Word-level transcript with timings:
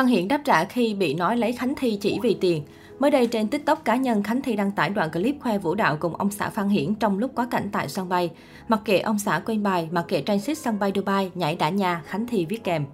Phan 0.00 0.06
Hiển 0.06 0.28
đáp 0.28 0.40
trả 0.44 0.64
khi 0.64 0.94
bị 0.94 1.14
nói 1.14 1.36
lấy 1.36 1.52
Khánh 1.52 1.74
Thi 1.74 1.98
chỉ 2.00 2.18
vì 2.22 2.36
tiền. 2.40 2.62
Mới 2.98 3.10
đây 3.10 3.26
trên 3.26 3.48
TikTok 3.48 3.84
cá 3.84 3.96
nhân 3.96 4.22
Khánh 4.22 4.42
Thi 4.42 4.56
đăng 4.56 4.70
tải 4.72 4.90
đoạn 4.90 5.10
clip 5.10 5.34
khoe 5.40 5.58
vũ 5.58 5.74
đạo 5.74 5.96
cùng 6.00 6.16
ông 6.16 6.30
xã 6.30 6.50
Phan 6.50 6.68
Hiển 6.68 6.94
trong 6.94 7.18
lúc 7.18 7.30
quá 7.34 7.46
cảnh 7.50 7.68
tại 7.72 7.88
sân 7.88 8.08
bay. 8.08 8.30
Mặc 8.68 8.80
kệ 8.84 8.98
ông 8.98 9.18
xã 9.18 9.38
quên 9.46 9.62
bài, 9.62 9.88
mặc 9.92 10.04
kệ 10.08 10.22
transit 10.26 10.58
sân 10.58 10.78
bay 10.78 10.92
Dubai, 10.94 11.30
nhảy 11.34 11.56
đã 11.56 11.68
nhà, 11.68 12.02
Khánh 12.06 12.26
Thi 12.26 12.46
viết 12.46 12.64
kèm. 12.64 12.84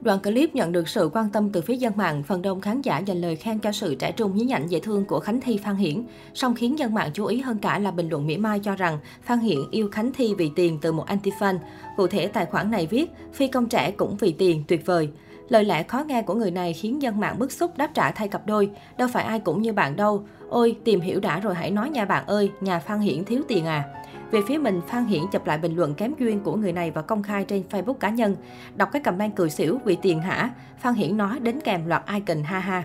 Đoạn 0.00 0.18
clip 0.18 0.54
nhận 0.54 0.72
được 0.72 0.88
sự 0.88 1.10
quan 1.12 1.30
tâm 1.30 1.50
từ 1.52 1.60
phía 1.60 1.76
dân 1.76 1.92
mạng, 1.96 2.22
phần 2.22 2.42
đông 2.42 2.60
khán 2.60 2.82
giả 2.82 2.98
dành 2.98 3.20
lời 3.20 3.36
khen 3.36 3.58
cho 3.58 3.72
sự 3.72 3.94
trẻ 3.94 4.12
trung 4.12 4.36
nhí 4.36 4.44
nhảnh 4.44 4.70
dễ 4.70 4.80
thương 4.80 5.04
của 5.04 5.20
Khánh 5.20 5.40
Thi 5.40 5.58
Phan 5.64 5.76
Hiển. 5.76 6.02
Song 6.34 6.54
khiến 6.54 6.78
dân 6.78 6.94
mạng 6.94 7.10
chú 7.14 7.24
ý 7.24 7.40
hơn 7.40 7.58
cả 7.58 7.78
là 7.78 7.90
bình 7.90 8.08
luận 8.08 8.26
mỉa 8.26 8.36
mai 8.36 8.60
cho 8.60 8.76
rằng 8.76 8.98
Phan 9.22 9.38
Hiển 9.38 9.58
yêu 9.70 9.88
Khánh 9.92 10.12
Thi 10.12 10.34
vì 10.38 10.50
tiền 10.56 10.78
từ 10.82 10.92
một 10.92 11.04
anti-fan. 11.08 11.58
Cụ 11.96 12.06
thể 12.06 12.26
tài 12.26 12.46
khoản 12.46 12.70
này 12.70 12.86
viết, 12.86 13.10
phi 13.32 13.48
công 13.48 13.68
trẻ 13.68 13.90
cũng 13.90 14.16
vì 14.16 14.32
tiền, 14.32 14.64
tuyệt 14.68 14.86
vời. 14.86 15.08
Lời 15.48 15.64
lẽ 15.64 15.82
khó 15.82 16.04
nghe 16.06 16.22
của 16.22 16.34
người 16.34 16.50
này 16.50 16.72
khiến 16.72 17.02
dân 17.02 17.20
mạng 17.20 17.38
bức 17.38 17.52
xúc 17.52 17.76
đáp 17.76 17.90
trả 17.94 18.10
thay 18.10 18.28
cặp 18.28 18.46
đôi. 18.46 18.70
Đâu 18.98 19.08
phải 19.12 19.24
ai 19.24 19.40
cũng 19.40 19.62
như 19.62 19.72
bạn 19.72 19.96
đâu. 19.96 20.24
Ôi, 20.48 20.76
tìm 20.84 21.00
hiểu 21.00 21.20
đã 21.20 21.40
rồi 21.40 21.54
hãy 21.54 21.70
nói 21.70 21.90
nha 21.90 22.04
bạn 22.04 22.26
ơi, 22.26 22.50
nhà 22.60 22.78
Phan 22.78 23.00
Hiển 23.00 23.24
thiếu 23.24 23.42
tiền 23.48 23.66
à. 23.66 23.84
Về 24.30 24.40
phía 24.48 24.58
mình, 24.58 24.80
Phan 24.88 25.06
Hiển 25.06 25.22
chụp 25.32 25.46
lại 25.46 25.58
bình 25.58 25.76
luận 25.76 25.94
kém 25.94 26.12
duyên 26.18 26.40
của 26.40 26.56
người 26.56 26.72
này 26.72 26.90
và 26.90 27.02
công 27.02 27.22
khai 27.22 27.44
trên 27.44 27.62
Facebook 27.70 27.94
cá 27.94 28.08
nhân. 28.08 28.36
Đọc 28.76 28.88
cái 28.92 29.02
comment 29.02 29.36
cười 29.36 29.50
xỉu 29.50 29.78
vì 29.84 29.96
tiền 30.02 30.20
hả? 30.20 30.50
Phan 30.78 30.94
Hiển 30.94 31.16
nói 31.16 31.40
đến 31.40 31.60
kèm 31.60 31.86
loạt 31.86 32.02
icon 32.14 32.42
ha 32.42 32.58
ha. 32.58 32.84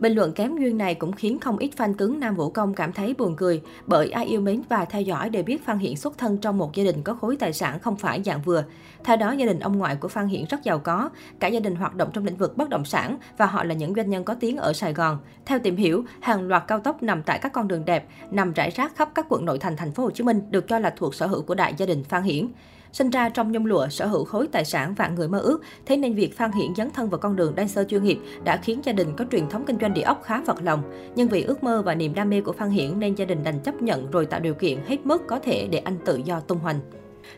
Bình 0.00 0.12
luận 0.12 0.32
kém 0.32 0.56
duyên 0.56 0.78
này 0.78 0.94
cũng 0.94 1.12
khiến 1.12 1.40
không 1.40 1.58
ít 1.58 1.70
fan 1.76 1.94
cứng 1.94 2.20
Nam 2.20 2.34
Vũ 2.34 2.50
Công 2.50 2.74
cảm 2.74 2.92
thấy 2.92 3.14
buồn 3.18 3.36
cười, 3.36 3.62
bởi 3.86 4.10
ai 4.10 4.26
yêu 4.26 4.40
mến 4.40 4.62
và 4.68 4.84
theo 4.84 5.02
dõi 5.02 5.30
đều 5.30 5.42
biết 5.42 5.64
Phan 5.64 5.78
Hiển 5.78 5.96
xuất 5.96 6.18
thân 6.18 6.38
trong 6.38 6.58
một 6.58 6.74
gia 6.74 6.84
đình 6.84 7.02
có 7.02 7.14
khối 7.14 7.36
tài 7.36 7.52
sản 7.52 7.78
không 7.78 7.96
phải 7.96 8.22
dạng 8.22 8.42
vừa. 8.42 8.64
Theo 9.04 9.16
đó, 9.16 9.32
gia 9.32 9.46
đình 9.46 9.60
ông 9.60 9.78
ngoại 9.78 9.96
của 9.96 10.08
Phan 10.08 10.26
Hiển 10.26 10.44
rất 10.50 10.64
giàu 10.64 10.78
có, 10.78 11.10
cả 11.40 11.48
gia 11.48 11.60
đình 11.60 11.76
hoạt 11.76 11.94
động 11.94 12.10
trong 12.12 12.24
lĩnh 12.24 12.36
vực 12.36 12.56
bất 12.56 12.68
động 12.68 12.84
sản 12.84 13.18
và 13.36 13.46
họ 13.46 13.64
là 13.64 13.74
những 13.74 13.94
doanh 13.94 14.10
nhân 14.10 14.24
có 14.24 14.34
tiếng 14.34 14.56
ở 14.56 14.72
Sài 14.72 14.94
Gòn. 14.94 15.18
Theo 15.44 15.58
tìm 15.58 15.76
hiểu, 15.76 16.04
hàng 16.20 16.48
loạt 16.48 16.64
cao 16.68 16.80
tốc 16.80 17.02
nằm 17.02 17.22
tại 17.22 17.38
các 17.38 17.52
con 17.52 17.68
đường 17.68 17.84
đẹp, 17.84 18.08
nằm 18.30 18.52
rải 18.52 18.70
rác 18.70 18.96
khắp 18.96 19.10
các 19.14 19.26
quận 19.28 19.44
nội 19.44 19.58
thành 19.58 19.76
thành 19.76 19.92
phố 19.92 20.02
Hồ 20.02 20.10
Chí 20.10 20.24
Minh 20.24 20.40
được 20.50 20.68
cho 20.68 20.78
là 20.78 20.94
thuộc 20.96 21.14
sở 21.14 21.26
hữu 21.26 21.42
của 21.42 21.54
đại 21.54 21.74
gia 21.76 21.86
đình 21.86 22.04
Phan 22.04 22.22
Hiển. 22.22 22.48
Sinh 22.92 23.10
ra 23.10 23.28
trong 23.28 23.52
nhung 23.52 23.66
lụa, 23.66 23.88
sở 23.88 24.06
hữu 24.06 24.24
khối 24.24 24.48
tài 24.52 24.64
sản 24.64 24.94
vạn 24.94 25.14
người 25.14 25.28
mơ 25.28 25.38
ước, 25.38 25.62
thế 25.86 25.96
nên 25.96 26.14
việc 26.14 26.36
Phan 26.36 26.52
Hiển 26.52 26.74
dấn 26.74 26.90
thân 26.90 27.10
vào 27.10 27.18
con 27.18 27.36
đường 27.36 27.54
dancer 27.56 27.86
chuyên 27.88 28.02
nghiệp 28.02 28.18
đã 28.44 28.56
khiến 28.56 28.80
gia 28.84 28.92
đình 28.92 29.08
có 29.16 29.24
truyền 29.32 29.48
thống 29.48 29.64
kinh 29.66 29.78
doanh 29.80 29.94
địa 29.94 30.02
ốc 30.02 30.22
khá 30.24 30.40
vật 30.40 30.62
lòng. 30.62 30.82
Nhưng 31.16 31.28
vì 31.28 31.42
ước 31.42 31.64
mơ 31.64 31.82
và 31.82 31.94
niềm 31.94 32.14
đam 32.14 32.30
mê 32.30 32.40
của 32.40 32.52
Phan 32.52 32.70
Hiển 32.70 32.98
nên 32.98 33.14
gia 33.14 33.24
đình 33.24 33.44
đành 33.44 33.60
chấp 33.60 33.82
nhận 33.82 34.10
rồi 34.10 34.26
tạo 34.26 34.40
điều 34.40 34.54
kiện 34.54 34.78
hết 34.86 35.06
mức 35.06 35.26
có 35.26 35.38
thể 35.38 35.68
để 35.70 35.78
anh 35.78 35.98
tự 36.04 36.20
do 36.24 36.40
tung 36.40 36.58
hoành. 36.58 36.80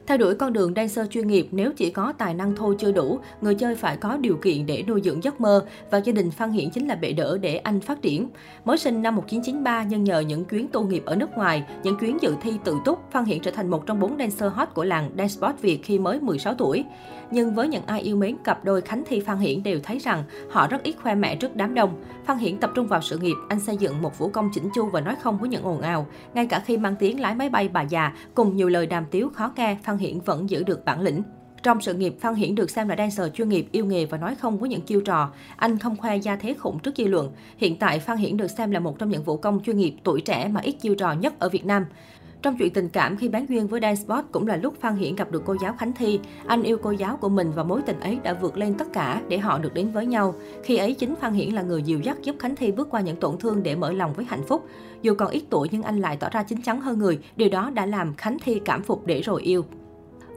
Theo 0.07 0.19
đuổi 0.19 0.35
con 0.35 0.53
đường 0.53 0.73
dancer 0.77 1.09
chuyên 1.11 1.27
nghiệp, 1.27 1.49
nếu 1.51 1.73
chỉ 1.77 1.91
có 1.91 2.13
tài 2.19 2.35
năng 2.35 2.57
thôi 2.57 2.77
chưa 2.79 2.93
đủ, 2.93 3.19
người 3.41 3.55
chơi 3.55 3.75
phải 3.75 3.97
có 3.97 4.17
điều 4.17 4.37
kiện 4.37 4.67
để 4.67 4.85
nuôi 4.89 5.01
dưỡng 5.05 5.25
giấc 5.25 5.41
mơ 5.41 5.65
và 5.91 5.99
gia 5.99 6.13
đình 6.13 6.31
Phan 6.31 6.51
Hiển 6.51 6.71
chính 6.71 6.89
là 6.89 6.95
bệ 6.95 7.13
đỡ 7.13 7.39
để 7.39 7.57
anh 7.57 7.81
phát 7.81 8.03
triển. 8.03 8.29
Mới 8.65 8.79
sinh 8.79 9.03
năm 9.03 9.17
1993 9.17 9.83
nhưng 9.83 10.05
nhờ 10.05 10.21
những 10.21 10.45
chuyến 10.45 10.69
tu 10.69 10.83
nghiệp 10.83 11.03
ở 11.07 11.17
nước 11.17 11.31
ngoài, 11.37 11.65
những 11.83 11.97
chuyến 11.99 12.19
dự 12.21 12.35
thi 12.43 12.53
tự 12.65 12.77
túc, 12.85 12.99
Phan 13.11 13.25
Hiển 13.25 13.41
trở 13.41 13.51
thành 13.51 13.71
một 13.71 13.87
trong 13.87 14.01
bốn 14.01 14.19
dancer 14.19 14.53
hot 14.53 14.69
của 14.75 14.85
làng 14.85 15.11
dance 15.19 15.29
sport 15.29 15.61
Việt 15.61 15.81
khi 15.85 15.99
mới 15.99 16.21
16 16.21 16.55
tuổi. 16.55 16.85
Nhưng 17.31 17.55
với 17.55 17.69
những 17.69 17.87
ai 17.87 18.01
yêu 18.01 18.17
mến 18.17 18.37
cặp 18.45 18.65
đôi 18.65 18.81
Khánh 18.81 19.03
Thi 19.07 19.21
Phan 19.21 19.39
Hiển 19.39 19.63
đều 19.63 19.81
thấy 19.83 19.99
rằng 19.99 20.25
họ 20.51 20.67
rất 20.67 20.83
ít 20.83 20.95
khoe 21.03 21.15
mẹ 21.15 21.37
trước 21.37 21.57
đám 21.57 21.75
đông. 21.75 22.05
Phan 22.25 22.39
Hiển 22.39 22.57
tập 22.57 22.71
trung 22.75 22.87
vào 22.87 23.01
sự 23.03 23.19
nghiệp, 23.19 23.35
anh 23.49 23.61
xây 23.61 23.77
dựng 23.77 24.03
một 24.03 24.19
vũ 24.19 24.29
công 24.29 24.51
chỉnh 24.55 24.69
chu 24.75 24.87
và 24.87 25.01
nói 25.01 25.17
không 25.23 25.39
với 25.39 25.49
những 25.49 25.63
ồn 25.63 25.81
ào. 25.81 26.07
Ngay 26.35 26.47
cả 26.47 26.63
khi 26.67 26.77
mang 26.77 26.97
tiếng 26.97 27.21
lái 27.21 27.35
máy 27.35 27.49
bay 27.49 27.69
bà 27.69 27.83
già 27.83 28.13
cùng 28.35 28.57
nhiều 28.57 28.69
lời 28.69 28.87
đàm 28.87 29.05
tiếu 29.11 29.31
khó 29.35 29.53
nghe, 29.57 29.77
Phan 29.83 29.98
Hiển 29.98 30.20
vẫn 30.20 30.50
giữ 30.50 30.62
được 30.62 30.84
bản 30.84 31.00
lĩnh. 31.00 31.23
Trong 31.62 31.81
sự 31.81 31.95
nghiệp, 31.95 32.17
Phan 32.20 32.34
Hiển 32.34 32.55
được 32.55 32.70
xem 32.70 32.89
là 32.89 32.97
dancer 32.98 33.33
chuyên 33.34 33.48
nghiệp, 33.48 33.67
yêu 33.73 33.87
nghề 33.87 34.06
và 34.06 34.19
nói 34.19 34.34
không 34.34 34.59
với 34.59 34.69
những 34.69 34.81
chiêu 34.81 35.00
trò. 35.00 35.33
Anh 35.56 35.78
không 35.78 35.97
khoe 35.97 36.17
gia 36.17 36.37
thế 36.37 36.55
khủng 36.55 36.78
trước 36.78 36.97
dư 36.97 37.05
luận. 37.05 37.33
Hiện 37.56 37.77
tại, 37.77 37.98
Phan 37.98 38.17
Hiển 38.17 38.37
được 38.37 38.48
xem 38.48 38.70
là 38.70 38.81
một 38.81 38.98
trong 38.98 39.09
những 39.09 39.22
vũ 39.22 39.37
công 39.37 39.61
chuyên 39.62 39.78
nghiệp 39.78 39.95
tuổi 40.05 40.20
trẻ 40.20 40.48
mà 40.48 40.61
ít 40.61 40.72
chiêu 40.72 40.95
trò 40.95 41.12
nhất 41.12 41.39
ở 41.39 41.48
Việt 41.48 41.67
Nam. 41.67 41.87
Trong 42.43 42.57
chuyện 42.59 42.73
tình 42.73 42.89
cảm 42.89 43.17
khi 43.17 43.29
bán 43.29 43.47
duyên 43.49 43.67
với 43.67 43.81
Dance 43.81 44.03
Sport 44.03 44.27
cũng 44.33 44.47
là 44.47 44.56
lúc 44.56 44.75
Phan 44.81 44.97
Hiển 44.97 45.17
gặp 45.17 45.31
được 45.31 45.43
cô 45.47 45.56
giáo 45.62 45.75
Khánh 45.78 45.93
Thi. 45.93 46.21
Anh 46.47 46.62
yêu 46.62 46.78
cô 46.83 46.91
giáo 46.91 47.17
của 47.17 47.28
mình 47.28 47.53
và 47.55 47.65
mối 47.65 47.83
tình 47.87 48.01
ấy 48.01 48.19
đã 48.23 48.34
vượt 48.34 48.59
lên 48.59 48.75
tất 48.75 48.93
cả 48.93 49.23
để 49.28 49.39
họ 49.39 49.59
được 49.59 49.75
đến 49.75 49.91
với 49.93 50.06
nhau. 50.06 50.34
Khi 50.62 50.77
ấy 50.77 50.95
chính 50.95 51.15
Phan 51.17 51.33
Hiển 51.33 51.55
là 51.55 51.62
người 51.62 51.83
dìu 51.83 52.00
dắt 52.00 52.17
giúp 52.23 52.37
Khánh 52.39 52.56
Thi 52.56 52.73
bước 52.73 52.91
qua 52.91 53.00
những 53.00 53.17
tổn 53.17 53.39
thương 53.39 53.62
để 53.62 53.75
mở 53.75 53.93
lòng 53.93 54.12
với 54.12 54.25
hạnh 54.25 54.43
phúc. 54.49 54.65
Dù 55.03 55.15
còn 55.15 55.31
ít 55.31 55.43
tuổi 55.50 55.69
nhưng 55.71 55.83
anh 55.83 56.00
lại 56.00 56.17
tỏ 56.17 56.29
ra 56.33 56.43
chín 56.43 56.62
chắn 56.62 56.81
hơn 56.81 56.99
người, 56.99 57.19
điều 57.37 57.49
đó 57.49 57.71
đã 57.71 57.87
làm 57.87 58.15
Khánh 58.15 58.39
Thi 58.45 58.61
cảm 58.65 58.83
phục 58.83 59.06
để 59.06 59.21
rồi 59.21 59.43
yêu. 59.43 59.65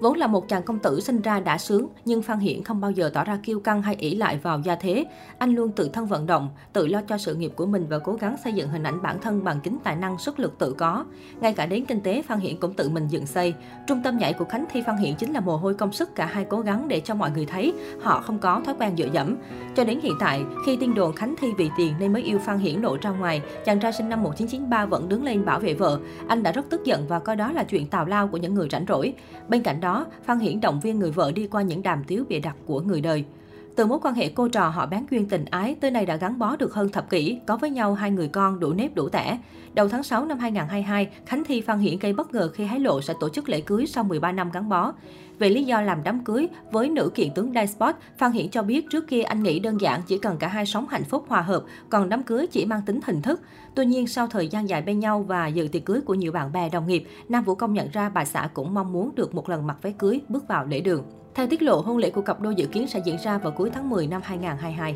Vốn 0.04 0.18
là 0.18 0.28
một 0.28 0.48
chàng 0.48 0.64
công 0.64 0.80
tử 0.80 1.00
sinh 1.00 1.22
ra 1.22 1.40
đã 1.40 1.58
sướng, 1.58 1.88
nhưng 2.06 2.22
Phan 2.22 2.40
Hiển 2.40 2.64
không 2.64 2.82
bao 2.82 2.92
giờ 2.92 3.12
tỏ 3.14 3.24
ra 3.24 3.40
kiêu 3.44 3.60
căng 3.60 3.82
hay 3.82 3.96
ỷ 3.96 4.16
lại 4.16 4.40
vào 4.44 4.60
gia 4.60 4.76
thế. 4.76 5.06
Anh 5.38 5.56
luôn 5.56 5.72
tự 5.72 5.90
thân 5.94 6.06
vận 6.06 6.26
động, 6.26 6.50
tự 6.74 6.88
lo 6.88 7.02
cho 7.08 7.18
sự 7.18 7.36
nghiệp 7.36 7.52
của 7.56 7.66
mình 7.66 7.86
và 7.90 8.00
cố 8.00 8.14
gắng 8.14 8.36
xây 8.44 8.54
dựng 8.54 8.70
hình 8.70 8.84
ảnh 8.84 9.02
bản 9.02 9.20
thân 9.22 9.44
bằng 9.44 9.60
chính 9.64 9.78
tài 9.84 9.96
năng, 9.96 10.18
sức 10.18 10.40
lực 10.40 10.60
tự 10.60 10.74
có. 10.74 11.06
Ngay 11.42 11.54
cả 11.54 11.66
đến 11.66 11.86
kinh 11.86 12.02
tế, 12.02 12.22
Phan 12.22 12.40
Hiển 12.40 12.58
cũng 12.58 12.74
tự 12.74 12.90
mình 12.90 13.08
dựng 13.08 13.26
xây. 13.26 13.54
Trung 13.88 14.02
tâm 14.04 14.18
nhảy 14.18 14.34
của 14.34 14.46
Khánh 14.46 14.66
Thi 14.72 14.82
Phan 14.86 14.98
Hiển 14.98 15.16
chính 15.16 15.34
là 15.34 15.40
mồ 15.40 15.58
hôi 15.58 15.74
công 15.74 15.92
sức 15.92 16.16
cả 16.16 16.26
hai 16.26 16.46
cố 16.50 16.60
gắng 16.60 16.88
để 16.88 17.00
cho 17.00 17.16
mọi 17.16 17.32
người 17.32 17.46
thấy 17.46 17.74
họ 18.02 18.22
không 18.22 18.40
có 18.40 18.62
thói 18.66 18.76
quen 18.80 18.98
dựa 18.98 19.10
dẫm. 19.14 19.36
Cho 19.76 19.84
đến 19.84 20.00
hiện 20.04 20.14
tại, 20.20 20.44
khi 20.66 20.78
tin 20.78 20.94
đồn 20.94 21.14
Khánh 21.14 21.36
Thi 21.42 21.48
vì 21.58 21.70
tiền 21.78 21.94
nên 22.00 22.14
mới 22.14 22.22
yêu 22.22 22.40
Phan 22.40 22.60
Hiển 22.60 22.82
nổ 22.82 22.98
ra 23.02 23.10
ngoài, 23.10 23.42
chàng 23.66 23.80
trai 23.80 23.94
sinh 23.94 24.10
năm 24.10 24.24
1993 24.24 24.86
vẫn 24.86 25.10
đứng 25.10 25.24
lên 25.24 25.46
bảo 25.46 25.60
vệ 25.60 25.74
vợ. 25.74 26.00
Anh 26.28 26.44
đã 26.44 26.52
rất 26.52 26.66
tức 26.70 26.86
giận 26.86 27.06
và 27.08 27.20
coi 27.20 27.36
đó 27.36 27.52
là 27.52 27.64
chuyện 27.64 27.88
tào 27.88 28.06
lao 28.06 28.28
của 28.28 28.38
những 28.38 28.54
người 28.54 28.68
rảnh 28.72 28.86
rỗi. 28.88 29.14
Bên 29.48 29.64
cạnh 29.64 29.82
đó, 29.82 29.93
Phan 30.24 30.40
Hiển 30.40 30.62
động 30.62 30.80
viên 30.80 31.00
người 31.00 31.12
vợ 31.12 31.32
đi 31.32 31.48
qua 31.48 31.62
những 31.62 31.84
đàm 31.84 32.04
tiếu 32.08 32.24
bịa 32.30 32.40
đặt 32.40 32.56
của 32.66 32.82
người 32.82 33.02
đời. 33.02 33.26
Từ 33.76 33.86
mối 33.86 34.00
quan 34.02 34.16
hệ 34.16 34.30
cô 34.30 34.48
trò 34.48 34.70
họ 34.70 34.86
bán 34.86 35.06
duyên 35.12 35.30
tình 35.30 35.46
ái, 35.46 35.76
tới 35.82 35.92
nay 35.92 36.06
đã 36.06 36.16
gắn 36.16 36.40
bó 36.40 36.56
được 36.56 36.74
hơn 36.74 36.90
thập 36.90 37.10
kỷ, 37.10 37.40
có 37.48 37.58
với 37.58 37.70
nhau 37.70 37.94
hai 37.94 38.12
người 38.12 38.28
con 38.28 38.60
đủ 38.60 38.74
nếp 38.74 38.96
đủ 38.96 39.10
tẻ. 39.10 39.38
Đầu 39.74 39.88
tháng 39.88 40.04
6 40.04 40.26
năm 40.26 40.40
2022, 40.40 41.10
Khánh 41.26 41.44
Thi 41.44 41.62
Phan 41.62 41.80
Hiển 41.80 42.00
gây 42.00 42.14
bất 42.14 42.34
ngờ 42.34 42.50
khi 42.54 42.66
hái 42.66 42.80
lộ 42.80 43.02
sẽ 43.02 43.14
tổ 43.20 43.30
chức 43.30 43.50
lễ 43.50 43.62
cưới 43.62 43.86
sau 43.88 44.04
13 44.04 44.32
năm 44.32 44.52
gắn 44.54 44.70
bó. 44.70 44.94
Về 45.40 45.50
lý 45.50 45.64
do 45.64 45.82
làm 45.82 46.04
đám 46.04 46.24
cưới 46.24 46.48
với 46.72 46.90
nữ 46.90 47.12
kiện 47.16 47.34
tướng 47.36 47.54
Sport, 47.68 47.96
Phan 48.18 48.32
Hiển 48.32 48.50
cho 48.50 48.64
biết 48.64 48.90
trước 48.90 49.08
kia 49.08 49.22
anh 49.22 49.44
nghĩ 49.44 49.60
đơn 49.60 49.82
giản 49.82 50.02
chỉ 50.08 50.18
cần 50.18 50.38
cả 50.38 50.48
hai 50.48 50.66
sống 50.66 50.88
hạnh 50.90 51.04
phúc 51.04 51.26
hòa 51.28 51.42
hợp, 51.42 51.64
còn 51.90 52.10
đám 52.10 52.24
cưới 52.24 52.48
chỉ 52.48 52.66
mang 52.66 52.82
tính 52.86 53.00
hình 53.06 53.22
thức. 53.22 53.42
Tuy 53.76 53.86
nhiên 53.86 54.08
sau 54.08 54.28
thời 54.28 54.48
gian 54.48 54.70
dài 54.70 54.82
bên 54.82 55.00
nhau 55.00 55.26
và 55.28 55.48
dự 55.48 55.68
tiệc 55.68 55.86
cưới 55.86 56.02
của 56.02 56.14
nhiều 56.14 56.32
bạn 56.32 56.52
bè 56.52 56.70
đồng 56.70 56.88
nghiệp, 56.88 57.04
Nam 57.30 57.44
Vũ 57.44 57.56
Công 57.56 57.74
nhận 57.74 57.90
ra 57.92 58.10
bà 58.10 58.26
xã 58.26 58.50
cũng 58.54 58.74
mong 58.74 58.94
muốn 58.94 59.16
được 59.16 59.36
một 59.36 59.50
lần 59.50 59.68
mặc 59.68 59.78
váy 59.82 59.94
cưới 59.94 60.22
bước 60.30 60.48
vào 60.48 60.66
lễ 60.66 60.82
đường. 60.82 61.04
Theo 61.36 61.48
tiết 61.48 61.62
lộ, 61.62 61.82
hôn 61.82 61.98
lễ 61.98 62.10
của 62.10 62.22
cặp 62.22 62.42
đôi 62.42 62.56
dự 62.56 62.68
kiến 62.68 62.88
sẽ 62.88 63.00
diễn 63.06 63.18
ra 63.18 63.38
vào 63.38 63.52
cuối 63.52 63.70
tháng 63.74 63.90
10 63.90 64.08
năm 64.08 64.22
2022. 64.24 64.96